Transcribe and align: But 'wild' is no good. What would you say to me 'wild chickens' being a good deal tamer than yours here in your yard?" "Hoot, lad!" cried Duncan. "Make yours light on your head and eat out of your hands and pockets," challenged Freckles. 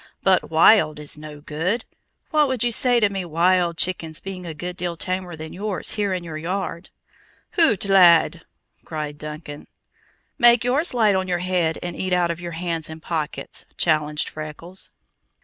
But 0.23 0.49
'wild' 0.49 0.99
is 0.99 1.15
no 1.15 1.41
good. 1.41 1.85
What 2.31 2.47
would 2.47 2.63
you 2.63 2.71
say 2.71 2.99
to 2.99 3.07
me 3.07 3.23
'wild 3.23 3.77
chickens' 3.77 4.19
being 4.19 4.47
a 4.47 4.55
good 4.55 4.75
deal 4.75 4.97
tamer 4.97 5.35
than 5.35 5.53
yours 5.53 5.91
here 5.91 6.11
in 6.11 6.23
your 6.23 6.39
yard?" 6.39 6.89
"Hoot, 7.51 7.85
lad!" 7.85 8.43
cried 8.83 9.19
Duncan. 9.19 9.67
"Make 10.39 10.63
yours 10.63 10.95
light 10.95 11.13
on 11.13 11.27
your 11.27 11.37
head 11.45 11.77
and 11.83 11.95
eat 11.95 12.13
out 12.13 12.31
of 12.31 12.41
your 12.41 12.53
hands 12.53 12.89
and 12.89 12.99
pockets," 12.99 13.67
challenged 13.77 14.27
Freckles. 14.27 14.89